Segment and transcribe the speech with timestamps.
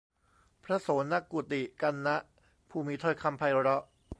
[0.63, 2.15] พระโสณกุฎิกัณณะ
[2.69, 3.83] ผู้มีถ้อยคำไพเราะ